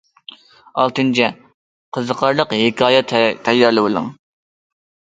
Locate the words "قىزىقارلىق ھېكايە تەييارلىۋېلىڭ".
1.99-4.13